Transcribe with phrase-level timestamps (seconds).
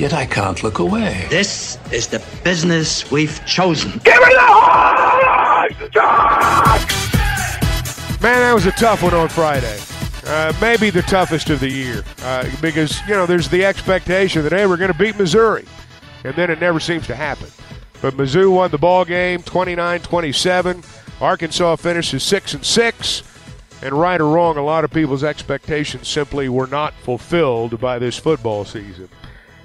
[0.00, 1.26] Yet I can't look away.
[1.28, 3.90] This is the business we've chosen.
[4.02, 5.74] Give me the horse!
[8.22, 9.78] Man, that was a tough one on Friday.
[10.24, 14.52] Uh, maybe the toughest of the year uh, because you know there's the expectation that
[14.52, 15.66] hey we're going to beat Missouri,
[16.24, 17.48] and then it never seems to happen.
[18.00, 20.82] But Mizzou won the ball game 29-27.
[21.20, 23.22] Arkansas finishes six and six.
[23.82, 28.18] And right or wrong, a lot of people's expectations simply were not fulfilled by this
[28.18, 29.10] football season.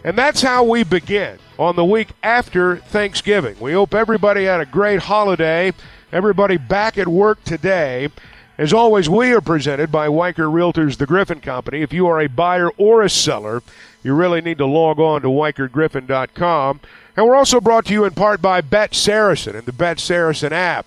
[0.06, 3.60] And that's how we begin on the week after Thanksgiving.
[3.60, 5.74] We hope everybody had a great holiday,
[6.12, 8.10] everybody back at work today.
[8.60, 11.82] As always, we are presented by Weichert Realtors, the Griffin Company.
[11.82, 13.64] If you are a buyer or a seller,
[14.04, 16.82] you really need to log on to WeichertGriffin.com.
[17.18, 20.54] And we're also brought to you in part by Bet Saracen and the Bet Saracen
[20.54, 20.86] app.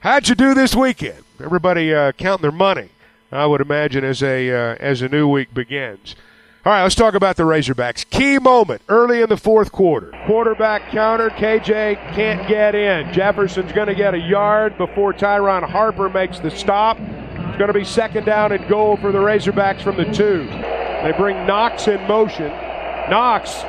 [0.00, 1.22] How'd you do this weekend?
[1.40, 2.88] Everybody uh, counting their money,
[3.30, 6.16] I would imagine, as a uh, as a new week begins.
[6.64, 8.08] All right, let's talk about the Razorbacks.
[8.10, 10.12] Key moment early in the fourth quarter.
[10.26, 11.30] Quarterback counter.
[11.30, 13.12] KJ can't get in.
[13.12, 16.98] Jefferson's going to get a yard before Tyron Harper makes the stop.
[16.98, 20.46] It's going to be second down and goal for the Razorbacks from the two.
[20.46, 22.48] They bring Knox in motion.
[22.48, 23.62] Knox.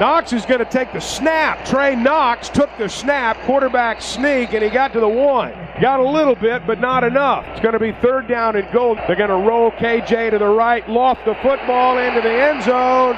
[0.00, 1.64] Knox is going to take the snap.
[1.64, 3.38] Trey Knox took the snap.
[3.42, 5.52] Quarterback sneak, and he got to the one.
[5.80, 7.44] Got a little bit, but not enough.
[7.48, 8.94] It's going to be third down and goal.
[8.94, 13.16] They're going to roll KJ to the right, loft the football into the end zone.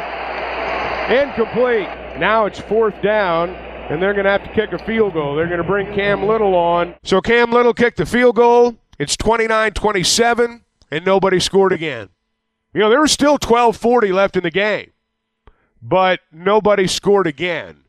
[1.10, 1.88] Incomplete.
[2.18, 5.34] Now it's fourth down, and they're going to have to kick a field goal.
[5.36, 6.94] They're going to bring Cam Little on.
[7.02, 8.76] So Cam Little kicked the field goal.
[8.98, 12.08] It's 29 27, and nobody scored again.
[12.72, 14.90] You know, there was still 12 40 left in the game,
[15.84, 17.84] but nobody scored again.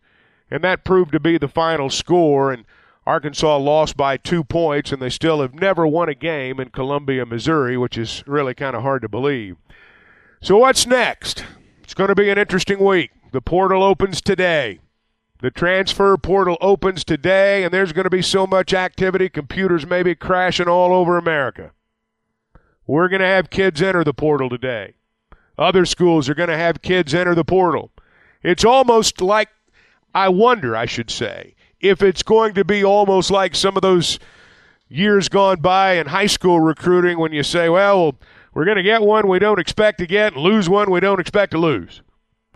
[0.52, 2.52] And that proved to be the final score.
[2.52, 2.66] And
[3.08, 7.26] Arkansas lost by two points, and they still have never won a game in Columbia,
[7.26, 9.56] Missouri, which is really kind of hard to believe.
[10.42, 11.46] So, what's next?
[11.84, 13.12] It's going to be an interesting week.
[13.32, 14.80] The portal opens today.
[15.40, 20.02] The transfer portal opens today, and there's going to be so much activity, computers may
[20.02, 21.72] be crashing all over America.
[22.88, 24.96] We're going to have kids enter the portal today.
[25.58, 27.92] Other schools are going to have kids enter the portal.
[28.44, 29.50] It's almost like,
[30.14, 34.20] I wonder, I should say, if it's going to be almost like some of those
[34.88, 38.16] years gone by in high school recruiting when you say, well,
[38.54, 41.20] we're going to get one we don't expect to get and lose one we don't
[41.20, 42.02] expect to lose.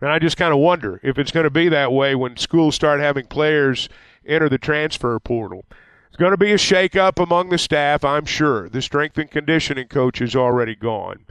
[0.01, 2.75] And I just kind of wonder if it's going to be that way when schools
[2.75, 3.89] start having players
[4.25, 5.65] enter the transfer portal.
[6.07, 8.69] It's going to be a shakeup among the staff, I'm sure.
[8.69, 11.25] The strength and conditioning coach is already gone.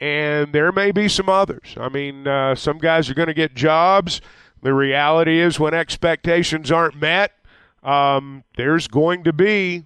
[0.00, 1.74] And there may be some others.
[1.76, 4.20] I mean, uh, some guys are going to get jobs.
[4.62, 7.32] The reality is, when expectations aren't met,
[7.82, 9.84] um, there's going to be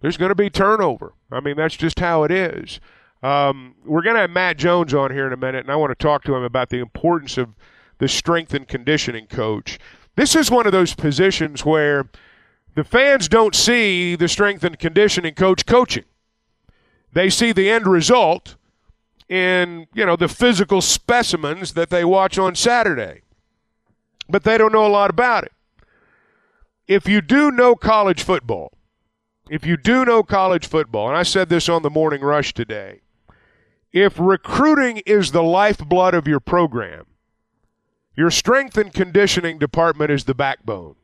[0.00, 1.14] there's going to be turnover.
[1.32, 2.80] I mean, that's just how it is.
[3.22, 5.90] Um, we're going to have Matt Jones on here in a minute, and I want
[5.90, 7.54] to talk to him about the importance of
[7.98, 9.78] the strength and conditioning coach.
[10.16, 12.08] This is one of those positions where
[12.74, 16.04] the fans don't see the strength and conditioning coach coaching.
[17.12, 18.55] They see the end result,
[19.28, 23.22] in, you know, the physical specimens that they watch on Saturday.
[24.28, 25.52] But they don't know a lot about it.
[26.88, 28.72] If you do know college football,
[29.48, 33.00] if you do know college football, and I said this on the morning rush today,
[33.92, 37.06] if recruiting is the lifeblood of your program,
[38.16, 40.96] your strength and conditioning department is the backbone.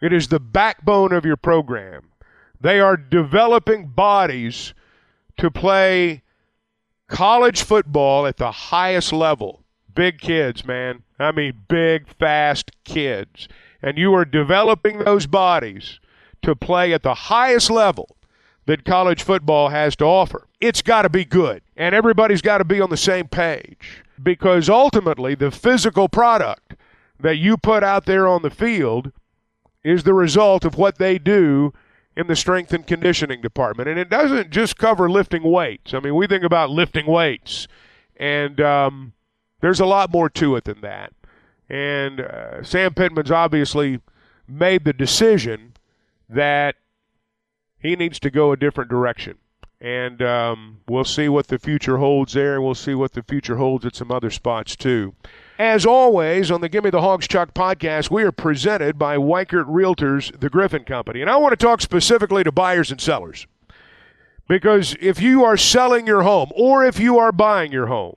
[0.00, 2.10] It is the backbone of your program.
[2.60, 4.74] They are developing bodies
[5.38, 6.21] to play
[7.12, 9.62] college football at the highest level.
[9.94, 11.02] Big kids, man.
[11.18, 13.48] I mean, big, fast kids.
[13.82, 16.00] And you are developing those bodies
[16.40, 18.16] to play at the highest level
[18.64, 20.48] that college football has to offer.
[20.58, 24.70] It's got to be good, and everybody's got to be on the same page because
[24.70, 26.74] ultimately the physical product
[27.20, 29.12] that you put out there on the field
[29.84, 31.74] is the result of what they do
[32.16, 33.88] in the strength and conditioning department.
[33.88, 35.94] And it doesn't just cover lifting weights.
[35.94, 37.68] I mean, we think about lifting weights,
[38.16, 39.12] and um,
[39.60, 41.12] there's a lot more to it than that.
[41.68, 44.00] And uh, Sam Pittman's obviously
[44.46, 45.72] made the decision
[46.28, 46.76] that
[47.78, 49.38] he needs to go a different direction.
[49.80, 53.56] And um, we'll see what the future holds there, and we'll see what the future
[53.56, 55.14] holds at some other spots, too.
[55.62, 60.36] As always, on the Gimme the Hogs Chuck podcast, we are presented by Weichert Realtors,
[60.40, 61.20] the Griffin Company.
[61.20, 63.46] And I want to talk specifically to buyers and sellers.
[64.48, 68.16] Because if you are selling your home or if you are buying your home,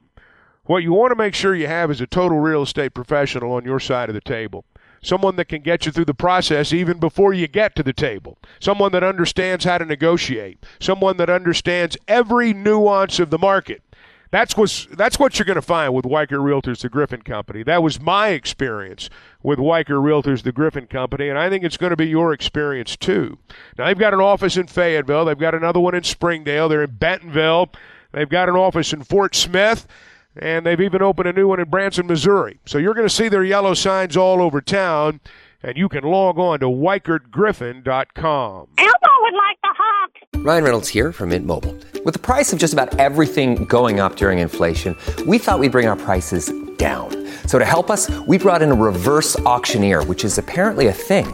[0.63, 3.63] what you want to make sure you have is a total real estate professional on
[3.63, 4.65] your side of the table.
[5.03, 8.39] Someone that can get you through the process even before you get to the table.
[8.59, 10.65] Someone that understands how to negotiate.
[10.79, 13.83] Someone that understands every nuance of the market.
[14.31, 17.63] That's what's that's what you're going to find with Weichert Realtors, the Griffin Company.
[17.63, 19.09] That was my experience
[19.43, 22.97] with Weichert Realtors, the Griffin Company, and I think it's going to be your experience
[22.97, 23.37] too.
[23.77, 26.95] Now they've got an office in Fayetteville, they've got another one in Springdale, they're in
[26.95, 27.71] Bentonville,
[28.11, 29.87] they've got an office in Fort Smith,
[30.35, 32.59] and they've even opened a new one in Branson, Missouri.
[32.65, 35.21] So you're going to see their yellow signs all over town,
[35.65, 38.67] and you can log on to WeichertGriffin.com.
[38.77, 40.11] Elmo would like the hawk.
[40.35, 41.75] Ryan Reynolds here from Mint Mobile.
[42.05, 44.95] With the price of just about everything going up during inflation,
[45.25, 47.09] we thought we'd bring our prices down.
[47.47, 51.33] So to help us, we brought in a reverse auctioneer, which is apparently a thing.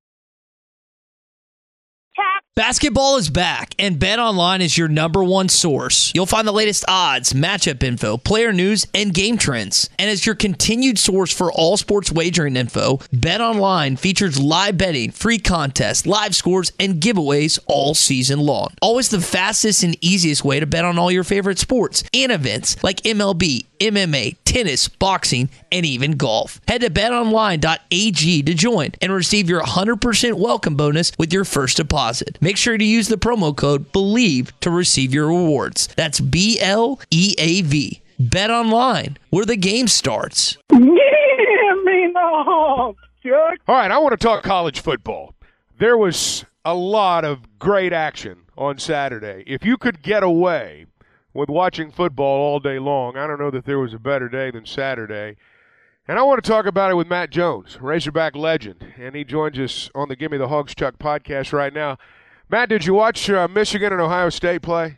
[2.57, 6.11] Basketball is back, and BetOnline is your number one source.
[6.13, 9.89] You'll find the latest odds, matchup info, player news, and game trends.
[9.97, 15.37] And as your continued source for all sports wagering info, BetOnline features live betting, free
[15.37, 18.73] contests, live scores, and giveaways all season long.
[18.81, 22.75] Always the fastest and easiest way to bet on all your favorite sports and events
[22.83, 26.59] like MLB, MMA, tennis, boxing, and even golf.
[26.67, 32.37] Head to betonline.ag to join and receive your 100% welcome bonus with your first deposit.
[32.41, 35.87] Make sure to use the promo code BELIEVE to receive your rewards.
[35.95, 38.01] That's B L E A V.
[38.19, 40.57] Bet online, where the game starts.
[40.69, 40.87] Give me
[42.13, 43.57] the hawk, Chuck.
[43.67, 45.33] All right, I want to talk college football.
[45.79, 49.43] There was a lot of great action on Saturday.
[49.47, 50.85] If you could get away
[51.33, 54.51] with watching football all day long, I don't know that there was a better day
[54.51, 55.37] than Saturday.
[56.07, 59.59] And I want to talk about it with Matt Jones, Razorback legend, and he joins
[59.59, 61.99] us on the Gimme the Hogs Chuck podcast right now.
[62.49, 64.97] Matt, did you watch uh, Michigan and Ohio State play?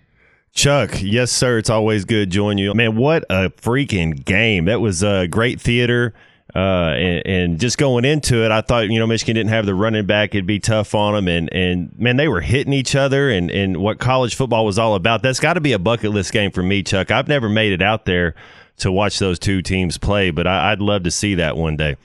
[0.54, 1.58] Chuck, yes, sir.
[1.58, 2.74] It's always good joining you.
[2.74, 4.66] Man, what a freaking game.
[4.66, 6.14] That was uh, great theater.
[6.56, 9.74] Uh, and, and, just going into it, I thought, you know, Michigan didn't have the
[9.74, 10.36] running back.
[10.36, 11.28] It'd be tough on them.
[11.28, 14.94] And, and man, they were hitting each other and, and what college football was all
[14.94, 15.24] about.
[15.24, 17.12] That's got to be a bucket list game for me, Chuck.
[17.12, 18.36] I've never made it out there
[18.78, 21.96] to watch those two teams play, but I, I'd love to see that one day.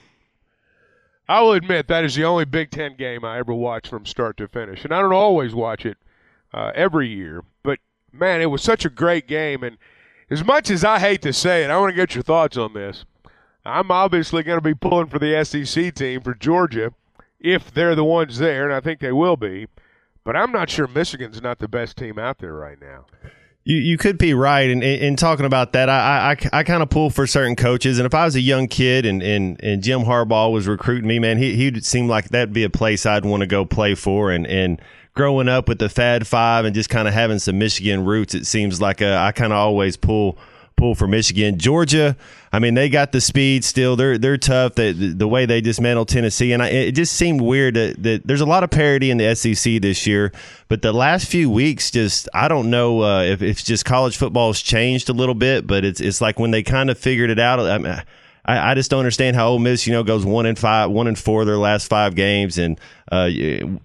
[1.27, 4.37] I will admit that is the only Big Ten game I ever watched from start
[4.37, 4.83] to finish.
[4.83, 5.97] And I don't always watch it
[6.53, 7.79] uh, every year, but
[8.11, 9.63] man, it was such a great game.
[9.63, 9.77] And
[10.29, 12.73] as much as I hate to say it, I want to get your thoughts on
[12.73, 13.05] this.
[13.65, 16.93] I'm obviously going to be pulling for the SEC team for Georgia
[17.39, 19.67] if they're the ones there, and I think they will be.
[20.23, 23.05] But I'm not sure Michigan's not the best team out there right now.
[23.65, 24.69] You, you could be right.
[24.69, 27.99] And in talking about that, I, I, I kind of pull for certain coaches.
[27.99, 31.19] And if I was a young kid and, and, and Jim Harbaugh was recruiting me,
[31.19, 34.31] man, he, he'd seem like that'd be a place I'd want to go play for.
[34.31, 34.81] And, and
[35.13, 38.47] growing up with the Fab Five and just kind of having some Michigan roots, it
[38.47, 40.37] seems like uh, I kind of always pull
[40.79, 41.59] pull for Michigan.
[41.59, 42.15] Georgia,
[42.51, 43.95] I mean, they got the speed still.
[43.95, 44.75] They're they're tough.
[44.75, 48.41] the, the way they dismantled Tennessee, and I, it just seemed weird that, that, there's
[48.41, 50.31] a lot of parity in the SEC this year.
[50.69, 54.47] But the last few weeks, just I don't know uh, if, it's just college football
[54.47, 55.67] has changed a little bit.
[55.67, 57.59] But it's it's like when they kind of figured it out.
[57.59, 58.01] I mean,
[58.45, 61.07] I, I, just don't understand how Ole Miss, you know, goes one and five, one
[61.07, 62.57] and four their last five games.
[62.57, 62.79] And
[63.11, 63.29] uh,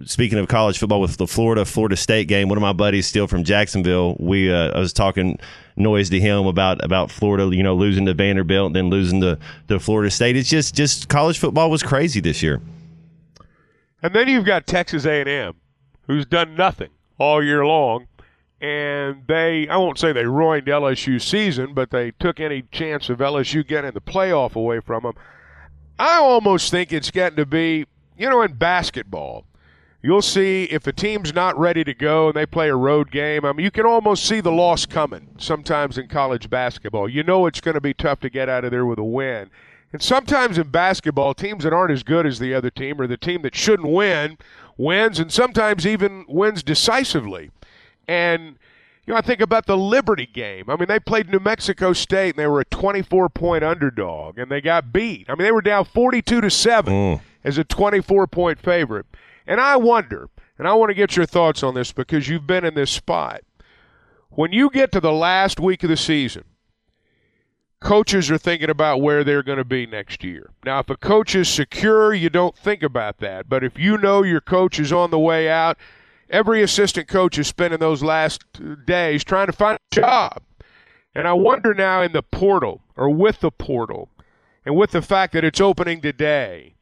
[0.05, 3.27] speaking of college football, with the Florida Florida State game, one of my buddies, still
[3.27, 5.39] from Jacksonville, we uh, I was talking
[5.77, 9.39] noise to him about about Florida, you know, losing to Vanderbilt and then losing to,
[9.69, 10.37] to Florida State.
[10.37, 12.61] It's just just college football was crazy this year.
[14.03, 15.55] And then you've got Texas A&M,
[16.07, 18.07] who's done nothing all year long
[18.65, 23.19] and they I won't say they ruined LSU's season, but they took any chance of
[23.19, 25.13] LSU getting the playoff away from them.
[25.99, 27.85] I almost think it's getting to be,
[28.17, 29.45] you know, in basketball,
[30.05, 33.43] you'll see if a team's not ready to go and they play a road game.
[33.43, 37.09] I mean, you can almost see the loss coming sometimes in college basketball.
[37.09, 39.49] You know it's going to be tough to get out of there with a win.
[39.95, 43.17] And sometimes in basketball, teams that aren't as good as the other team or the
[43.17, 44.37] team that shouldn't win
[44.77, 47.51] wins and sometimes even wins decisively.
[48.07, 48.59] And
[49.07, 50.69] you know, I think about the Liberty game.
[50.69, 54.51] I mean, they played New Mexico State and they were a 24 point underdog and
[54.51, 55.31] they got beat.
[55.31, 57.21] I mean, they were down 42 to 7 mm.
[57.43, 59.07] as a 24 point favorite.
[59.47, 62.65] And I wonder, and I want to get your thoughts on this because you've been
[62.65, 63.43] in this spot.
[64.31, 66.45] When you get to the last week of the season,
[67.81, 70.51] coaches are thinking about where they're going to be next year.
[70.65, 73.49] Now, if a coach is secure, you don't think about that.
[73.49, 75.77] But if you know your coach is on the way out,
[76.31, 80.43] every assistant coach is spending those last uh, days trying to find a job.
[81.15, 84.09] And I wonder now in the portal or with the portal
[84.65, 86.75] and with the fact that it's opening today,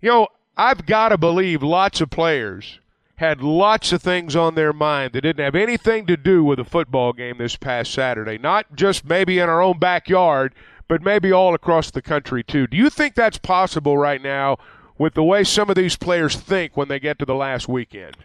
[0.00, 0.28] you know,
[0.60, 2.80] I've got to believe lots of players
[3.16, 6.66] had lots of things on their mind that didn't have anything to do with a
[6.66, 8.36] football game this past Saturday.
[8.36, 10.54] Not just maybe in our own backyard,
[10.86, 12.66] but maybe all across the country too.
[12.66, 14.58] Do you think that's possible right now
[14.98, 18.18] with the way some of these players think when they get to the last weekend?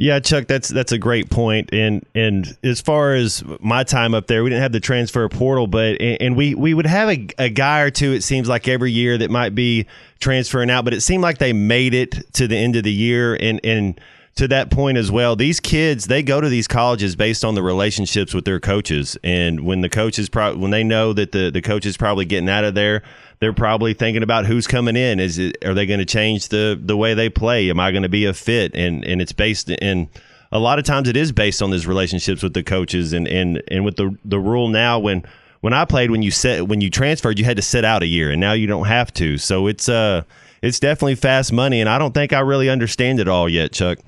[0.00, 1.74] Yeah, Chuck, that's that's a great point.
[1.74, 5.66] And and as far as my time up there, we didn't have the transfer portal,
[5.66, 8.12] but and we we would have a, a guy or two.
[8.12, 9.86] It seems like every year that might be
[10.18, 13.36] transferring out, but it seemed like they made it to the end of the year
[13.38, 14.00] and and
[14.36, 15.36] to that point as well.
[15.36, 19.60] These kids they go to these colleges based on the relationships with their coaches, and
[19.66, 22.64] when the coaches pro- when they know that the the coach is probably getting out
[22.64, 23.02] of there
[23.40, 25.18] they're probably thinking about who's coming in.
[25.18, 27.70] Is it are they going to change the the way they play?
[27.70, 28.74] Am I going to be a fit?
[28.74, 30.08] And and it's based in
[30.52, 33.62] a lot of times it is based on these relationships with the coaches and and
[33.68, 35.24] and with the the rule now when
[35.60, 38.06] when I played when you set when you transferred you had to sit out a
[38.06, 39.38] year and now you don't have to.
[39.38, 40.22] So it's uh
[40.60, 43.98] it's definitely fast money and I don't think I really understand it all yet, Chuck.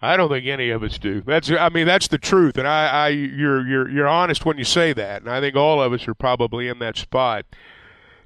[0.00, 1.20] I don't think any of us do.
[1.20, 4.64] That's I mean that's the truth, and I, I you're you're you're honest when you
[4.64, 7.46] say that, and I think all of us are probably in that spot.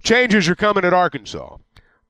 [0.03, 1.57] Changes are coming at Arkansas.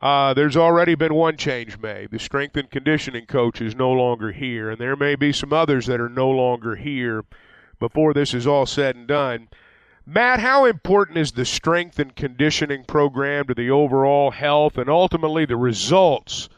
[0.01, 2.11] Uh, there's already been one change made.
[2.11, 5.87] The strength and conditioning coach is no longer here, and there may be some others
[5.87, 7.25] that are no longer here
[7.79, 9.49] before this is all said and done.
[10.07, 15.45] Matt, how important is the strength and conditioning program to the overall health and ultimately
[15.45, 16.49] the results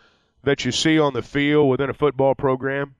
[0.44, 2.94] that you see on the field within a football program?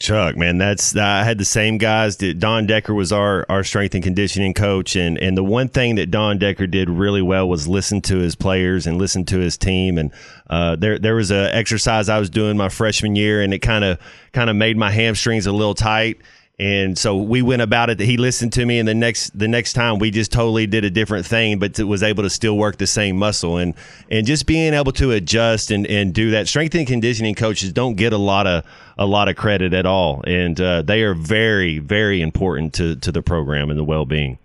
[0.00, 2.16] Chuck, man, that's I had the same guys.
[2.16, 6.10] Don Decker was our our strength and conditioning coach, and and the one thing that
[6.10, 9.96] Don Decker did really well was listen to his players and listen to his team.
[9.96, 10.12] And
[10.50, 13.84] uh, there there was a exercise I was doing my freshman year, and it kind
[13.84, 14.00] of
[14.32, 16.18] kind of made my hamstrings a little tight.
[16.56, 17.98] And so we went about it.
[17.98, 20.90] He listened to me, and the next the next time we just totally did a
[20.90, 23.74] different thing, but was able to still work the same muscle and
[24.08, 26.46] and just being able to adjust and, and do that.
[26.46, 28.64] Strength and conditioning coaches don't get a lot of
[28.96, 33.10] a lot of credit at all, and uh, they are very very important to to
[33.10, 34.38] the program and the well being.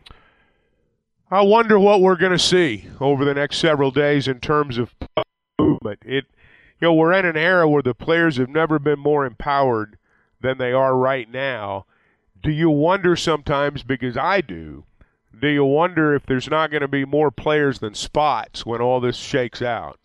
[1.29, 4.95] I wonder what we're going to see over the next several days in terms of
[5.59, 5.99] movement.
[6.03, 6.25] It,
[6.81, 9.99] you know, we're in an era where the players have never been more empowered
[10.41, 11.85] than they are right now
[12.41, 14.83] do you wonder sometimes, because I do,
[15.39, 18.99] do you wonder if there's not going to be more players than spots when all
[18.99, 19.99] this shakes out?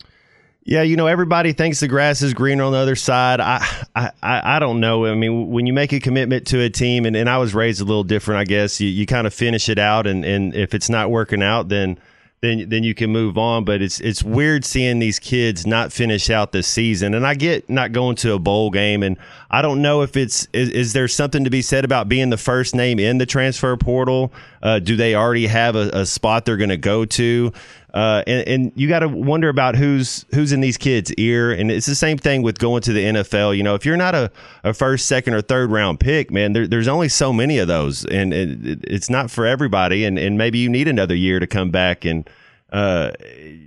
[0.63, 3.41] Yeah, you know, everybody thinks the grass is greener on the other side.
[3.41, 5.07] I, I, I don't know.
[5.07, 7.81] I mean, when you make a commitment to a team, and, and I was raised
[7.81, 10.75] a little different, I guess, you, you kind of finish it out, and, and if
[10.75, 11.99] it's not working out, then–
[12.45, 13.65] then then you can move on.
[13.65, 17.15] But it's it's weird seeing these kids not finish out the season.
[17.15, 19.17] And I get not going to a bowl game, and
[19.51, 22.37] I don't know if it's is, is there something to be said about being the
[22.37, 24.33] first name in the transfer portal?
[24.63, 27.53] Uh, do they already have a, a spot they're going to go to?
[27.95, 31.53] Uh, and, and, you got to wonder about who's who's in these kids' ear.
[31.53, 33.57] And it's the same thing with going to the NFL.
[33.57, 34.33] You know, if you're not a,
[34.65, 38.05] a first, second, or third round pick, man, there, there's only so many of those,
[38.07, 40.05] and it, it's not for everybody.
[40.05, 42.29] And, and maybe you need another year to come back and.
[42.73, 43.13] Uh,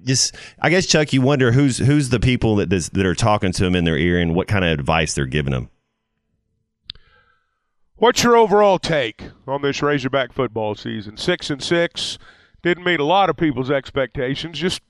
[0.04, 3.64] just I guess Chuck, you wonder who's who's the people that that are talking to
[3.64, 5.70] them in their ear and what kind of advice they're giving them.
[7.96, 11.16] What's your overall take on this Razorback football season?
[11.16, 12.18] Six and six
[12.62, 14.60] didn't meet a lot of people's expectations.
[14.60, 14.82] Just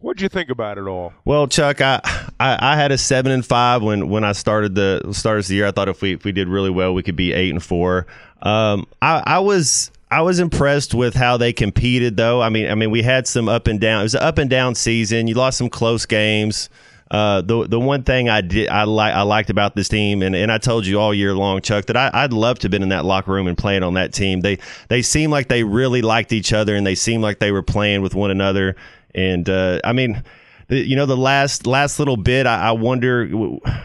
[0.00, 1.12] What'd you think about it all?
[1.26, 2.00] Well, Chuck, I,
[2.40, 5.66] I, I, had a seven and five when, when I started the started the year.
[5.66, 8.06] I thought if we if we did really well, we could be eight and four.
[8.40, 12.40] Um, I, I was I was impressed with how they competed, though.
[12.40, 14.00] I mean, I mean, we had some up and down.
[14.00, 15.26] It was an up and down season.
[15.26, 16.70] You lost some close games.
[17.10, 20.36] Uh, the the one thing I did I like I liked about this team, and,
[20.36, 22.84] and I told you all year long, Chuck, that I, I'd love to have been
[22.84, 24.42] in that locker room and playing on that team.
[24.42, 27.62] They they seem like they really liked each other, and they seemed like they were
[27.62, 28.76] playing with one another.
[29.12, 30.22] And uh, I mean,
[30.68, 33.28] you know, the last last little bit, I, I wonder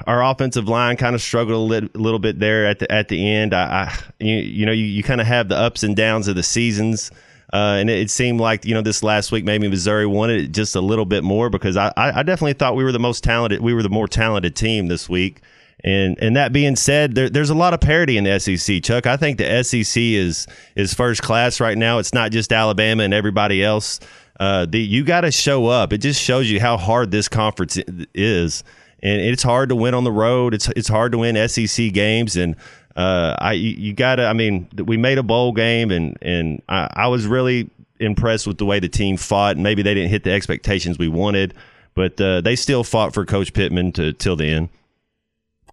[0.05, 3.27] our offensive line kind of struggled a little, little, bit there at the at the
[3.27, 3.55] end.
[3.55, 6.35] I, I you, you know, you, you kind of have the ups and downs of
[6.35, 7.09] the seasons.
[7.55, 10.51] Uh, and it, it, seemed like you know this last week maybe Missouri wanted it
[10.51, 13.61] just a little bit more because I, I definitely thought we were the most talented
[13.61, 15.41] we were the more talented team this week.
[15.81, 18.83] And and that being said, there, there's a lot of parity in the SEC.
[18.83, 21.97] Chuck, I think the SEC is is first class right now.
[21.99, 24.01] It's not just Alabama and everybody else.
[24.37, 25.93] Uh, the, you got to show up.
[25.93, 27.77] It just shows you how hard this conference
[28.13, 28.65] is,
[29.01, 30.53] and it's hard to win on the road.
[30.53, 32.57] It's it's hard to win SEC games, and
[32.95, 34.25] uh, I you got to.
[34.25, 38.57] I mean, we made a bowl game, and and I, I was really impressed with
[38.57, 39.57] the way the team fought.
[39.57, 41.53] Maybe they didn't hit the expectations we wanted,
[41.93, 44.69] but uh, they still fought for Coach Pittman to till the end.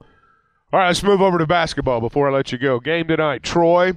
[0.01, 2.81] All right, let's move over to basketball before I let you go.
[2.81, 3.93] Game tonight, Troy.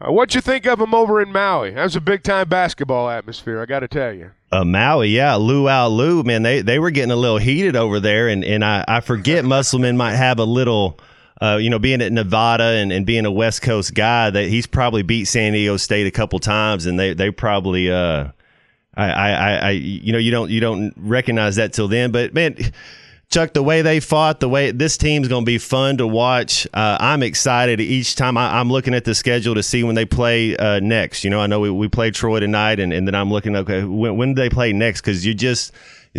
[0.00, 1.70] Uh, what'd you think of them over in Maui?
[1.70, 4.30] That was a big time basketball atmosphere, I got to tell you.
[4.50, 8.28] Uh, Maui, yeah, Luau Lu, man, they they were getting a little heated over there,
[8.28, 10.98] and and I I forget Musselman might have a little.
[11.40, 14.66] Uh, you know, being at Nevada and, and being a West Coast guy, that he's
[14.66, 18.28] probably beat San Diego State a couple times, and they they probably, uh,
[18.94, 22.10] I, I, I, you know, you don't you don't recognize that till then.
[22.10, 22.56] But man,
[23.28, 26.66] Chuck, the way they fought, the way this team's going to be fun to watch.
[26.72, 30.04] Uh, I'm excited each time I, am looking at the schedule to see when they
[30.04, 31.24] play uh, next.
[31.24, 33.82] You know, I know we, we played Troy tonight, and, and then I'm looking, okay,
[33.82, 35.00] when, when do they play next?
[35.00, 35.72] Because you just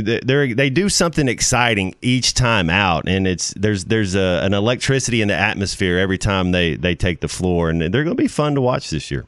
[0.04, 5.22] they they do something exciting each time out, and it's there's there's a, an electricity
[5.22, 8.28] in the atmosphere every time they they take the floor, and they're going to be
[8.28, 9.26] fun to watch this year.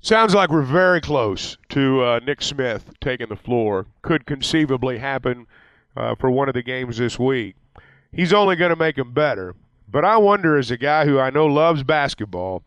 [0.00, 3.86] Sounds like we're very close to uh, Nick Smith taking the floor.
[4.02, 5.46] Could conceivably happen
[5.96, 7.54] uh, for one of the games this week.
[8.10, 9.54] He's only going to make him better.
[9.88, 12.64] But I wonder, as a guy who I know loves basketball,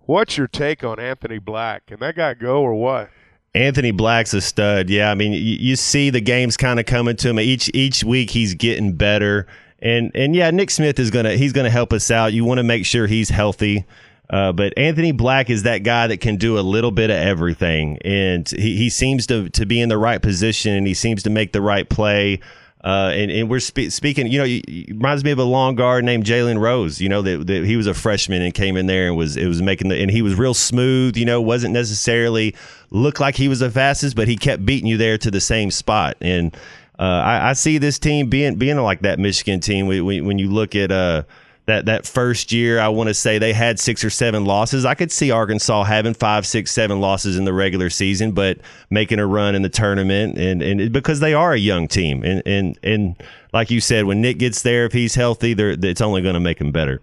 [0.00, 1.86] what's your take on Anthony Black?
[1.86, 3.10] Can that guy go or what?
[3.56, 4.90] Anthony Black's a stud.
[4.90, 8.04] Yeah, I mean, you, you see the games kind of coming to him each each
[8.04, 8.30] week.
[8.30, 9.46] He's getting better,
[9.80, 12.32] and and yeah, Nick Smith is gonna he's gonna help us out.
[12.32, 13.84] You want to make sure he's healthy.
[14.28, 17.98] Uh, but Anthony Black is that guy that can do a little bit of everything,
[18.04, 21.30] and he, he seems to to be in the right position, and he seems to
[21.30, 22.40] make the right play.
[22.86, 26.04] Uh, and, and we're spe- speaking, you know, it reminds me of a long guard
[26.04, 27.00] named Jalen Rose.
[27.00, 29.48] You know that, that, he was a freshman and came in there and was it
[29.48, 31.16] was making the and he was real smooth.
[31.16, 32.54] You know, wasn't necessarily
[32.90, 35.72] looked like he was the fastest, but he kept beating you there to the same
[35.72, 36.16] spot.
[36.20, 36.54] And
[36.96, 40.48] uh, I, I, see this team being being like that Michigan team when, when you
[40.48, 41.24] look at uh,
[41.66, 44.84] that that first year, I want to say they had six or seven losses.
[44.84, 49.18] I could see Arkansas having five, six, seven losses in the regular season, but making
[49.18, 52.78] a run in the tournament, and and because they are a young team, and and
[52.82, 56.40] and like you said, when Nick gets there, if he's healthy, it's only going to
[56.40, 57.00] make him better.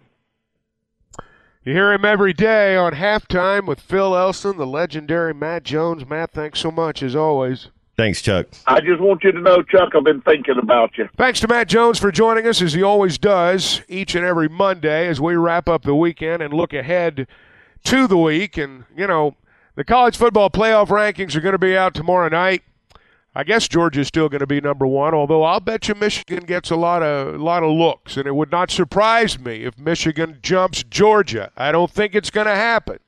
[1.65, 6.05] You hear him every day on halftime with Phil Elson, the legendary Matt Jones.
[6.05, 7.69] Matt, thanks so much as always.
[7.95, 8.47] Thanks, Chuck.
[8.65, 11.07] I just want you to know, Chuck, I've been thinking about you.
[11.15, 15.07] Thanks to Matt Jones for joining us, as he always does, each and every Monday
[15.07, 17.27] as we wrap up the weekend and look ahead
[17.83, 18.57] to the week.
[18.57, 19.35] And, you know,
[19.75, 22.63] the college football playoff rankings are going to be out tomorrow night.
[23.35, 26.69] I guess Georgia's still going to be number one, although I'll bet you Michigan gets
[26.69, 30.37] a lot of a lot of looks, and it would not surprise me if Michigan
[30.43, 31.51] jumps Georgia.
[31.57, 32.99] I don't think it's going to happen,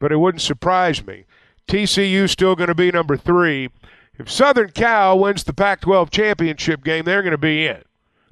[0.00, 1.26] but it wouldn't surprise me.
[1.68, 3.68] TCU's still going to be number three.
[4.18, 7.82] If Southern Cal wins the Pac 12 championship game, they're going to be in.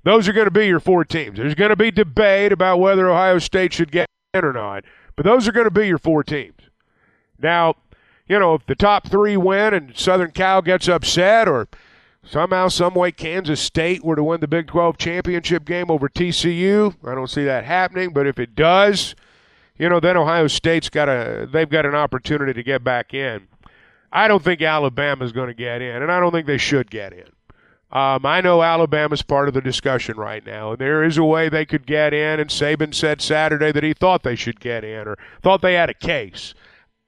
[0.02, 1.38] Those are going to be your four teams.
[1.38, 4.84] There's going to be debate about whether Ohio State should get in or not,
[5.16, 6.60] but those are going to be your four teams.
[7.38, 7.74] Now,
[8.28, 11.68] you know, if the top three win and Southern Cal gets upset or
[12.22, 17.14] somehow, someway Kansas State were to win the Big 12 championship game over TCU, I
[17.14, 19.14] don't see that happening, but if it does,
[19.78, 23.48] you know, then Ohio State's got a they've got an opportunity to get back in.
[24.12, 27.12] I don't think Alabama's going to get in, and I don't think they should get
[27.12, 27.28] in.
[27.92, 31.48] Um, I know Alabama's part of the discussion right now, and there is a way
[31.48, 32.38] they could get in.
[32.38, 35.90] And Saban said Saturday that he thought they should get in or thought they had
[35.90, 36.54] a case.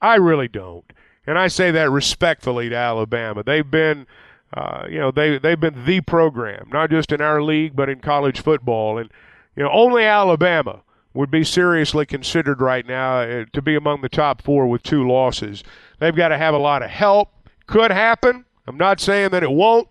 [0.01, 0.85] I really don't,
[1.25, 3.45] and I say that respectfully to Alabama.
[3.45, 4.09] They've been,
[4.53, 8.01] uh, you know, they they've been the program, not just in our league but in
[8.01, 9.09] college football, and
[9.55, 10.83] you know, only Alabama
[11.15, 15.07] would be seriously considered right now uh, to be among the top four with two
[15.07, 15.63] losses.
[15.99, 17.31] They've got to have a lot of help.
[17.67, 18.45] Could happen.
[18.67, 19.89] I'm not saying that it won't,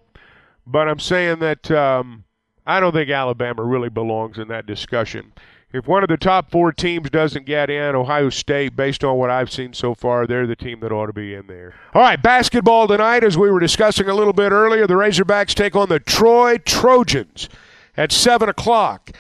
[0.66, 2.24] but I'm saying that um,
[2.66, 5.34] I don't think Alabama really belongs in that discussion.
[5.74, 9.30] If one of the top four teams doesn't get in, Ohio State, based on what
[9.30, 11.74] I've seen so far, they're the team that ought to be in there.
[11.94, 15.76] All right, basketball tonight, as we were discussing a little bit earlier, the Razorbacks take
[15.76, 17.48] on the Troy Trojans
[17.96, 19.12] at 7 o'clock.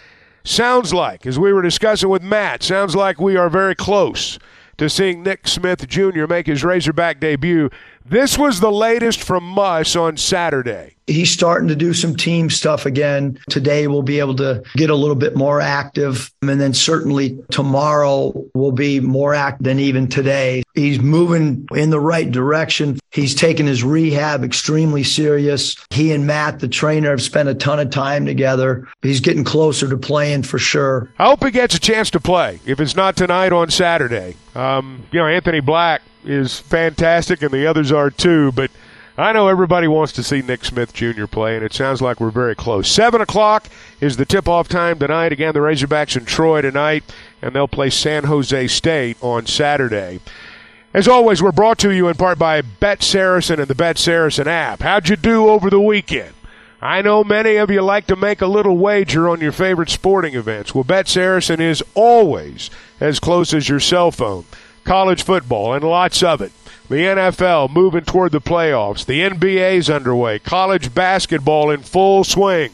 [0.43, 4.39] Sounds like, as we were discussing with Matt, sounds like we are very close
[4.77, 6.25] to seeing Nick Smith Jr.
[6.25, 7.69] make his Razorback debut.
[8.05, 10.95] This was the latest from Muss on Saturday.
[11.07, 13.37] He's starting to do some team stuff again.
[13.49, 16.31] Today we'll be able to get a little bit more active.
[16.41, 20.63] And then certainly tomorrow will be more active than even today.
[20.73, 22.99] He's moving in the right direction.
[23.11, 25.75] He's taken his rehab extremely serious.
[25.89, 28.87] He and Matt, the trainer, have spent a ton of time together.
[29.01, 31.11] He's getting closer to playing for sure.
[31.19, 32.59] I hope he gets a chance to play.
[32.65, 37.65] If it's not tonight on Saturday, um, you know, Anthony Black is fantastic, and the
[37.65, 38.51] others are too.
[38.51, 38.71] But
[39.17, 41.25] I know everybody wants to see Nick Smith Jr.
[41.25, 42.89] play, and it sounds like we're very close.
[42.89, 43.67] Seven o'clock
[43.99, 45.31] is the tip-off time tonight.
[45.31, 47.03] Again, the Razorbacks in Troy tonight,
[47.41, 50.21] and they'll play San Jose State on Saturday.
[50.93, 54.47] As always, we're brought to you in part by Bet Saracen and the Bet Saracen
[54.47, 54.81] app.
[54.81, 56.33] How'd you do over the weekend?
[56.81, 60.33] I know many of you like to make a little wager on your favorite sporting
[60.33, 60.73] events.
[60.73, 64.45] Well, Bet Saracen is always as close as your cell phone
[64.83, 66.51] college football, and lots of it.
[66.89, 69.05] The NFL moving toward the playoffs.
[69.05, 70.39] The NBA's underway.
[70.39, 72.71] College basketball in full swing.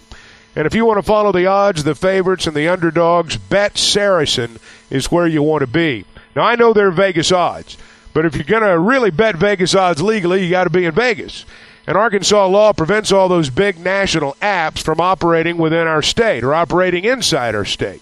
[0.55, 4.57] And if you want to follow the odds, the favorites, and the underdogs, Bet Saracen
[4.89, 6.05] is where you want to be.
[6.35, 7.77] Now, I know they're Vegas odds,
[8.11, 10.95] but if you're going to really bet Vegas odds legally, you got to be in
[10.95, 11.45] Vegas.
[11.85, 16.55] And Arkansas law prevents all those big national apps from operating within our state or
[16.55, 18.01] operating inside our state.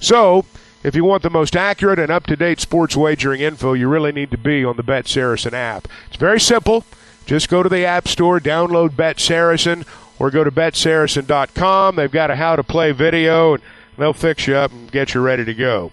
[0.00, 0.44] So,
[0.86, 4.12] if you want the most accurate and up to date sports wagering info, you really
[4.12, 5.88] need to be on the Bet Saracen app.
[6.06, 6.84] It's very simple.
[7.26, 9.84] Just go to the App Store, download Bet Saracen,
[10.20, 11.96] or go to betsaracen.com.
[11.96, 13.62] They've got a how to play video, and
[13.98, 15.90] they'll fix you up and get you ready to go.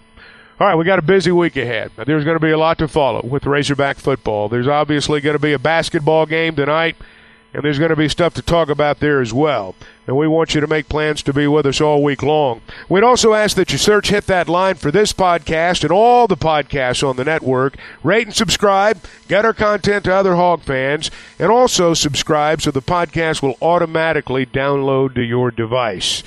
[0.60, 1.90] All right, we got a busy week ahead.
[1.96, 4.48] There's going to be a lot to follow with Razorback football.
[4.48, 6.94] There's obviously going to be a basketball game tonight
[7.54, 9.74] and there's going to be stuff to talk about there as well.
[10.06, 12.60] And we want you to make plans to be with us all week long.
[12.88, 16.36] We'd also ask that you search Hit That Line for this podcast and all the
[16.36, 17.76] podcasts on the network.
[18.02, 22.82] Rate and subscribe, get our content to other Hog fans, and also subscribe so the
[22.82, 26.22] podcast will automatically download to your device.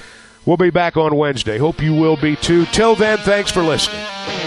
[0.45, 1.57] We'll be back on Wednesday.
[1.57, 2.65] Hope you will be too.
[2.67, 4.46] Till then, thanks for listening.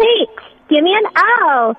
[0.00, 0.44] Give me an H.
[0.68, 1.74] Give me an O.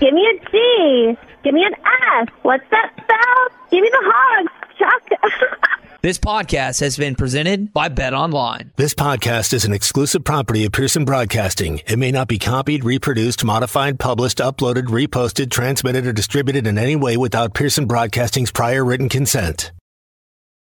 [0.00, 1.18] Give me a G.
[1.42, 2.28] Give me an S.
[2.42, 3.70] What's that spell?
[3.70, 5.60] Give me the hogs, Chuck.
[6.04, 8.72] This podcast has been presented by Bet Online.
[8.76, 11.80] This podcast is an exclusive property of Pearson Broadcasting.
[11.86, 16.94] It may not be copied, reproduced, modified, published, uploaded, reposted, transmitted, or distributed in any
[16.94, 19.72] way without Pearson Broadcasting's prior written consent.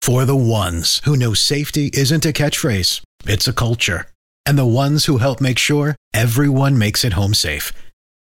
[0.02, 4.06] For the ones who know safety isn't a catchphrase, it's a culture.
[4.48, 7.74] And the ones who help make sure everyone makes it home safe.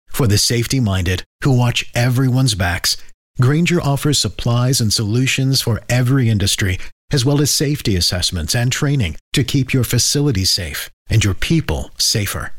[0.09, 2.99] For the safety minded who watch everyone's backs,
[3.41, 6.79] Grainger offers supplies and solutions for every industry,
[7.13, 11.91] as well as safety assessments and training to keep your facility safe and your people
[11.97, 12.53] safer.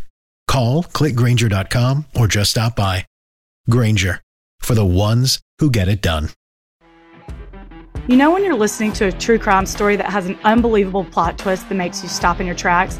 [0.48, 3.06] Call clickgranger.com or just stop by.
[3.70, 4.20] Grainger
[4.62, 6.30] for the ones who get it done.
[8.08, 11.38] You know, when you're listening to a true crime story that has an unbelievable plot
[11.38, 13.00] twist that makes you stop in your tracks?